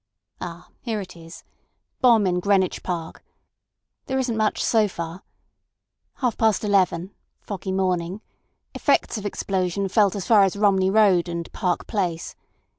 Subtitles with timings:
[0.41, 0.69] "Ah!
[0.79, 1.43] Here it is.
[1.99, 3.23] Bomb in Greenwich Park.
[4.07, 5.21] There isn't much so far.
[6.15, 7.11] Half past eleven.
[7.39, 8.21] Foggy morning.
[8.73, 12.35] Effects of explosion felt as far as Romney Road and Park Place.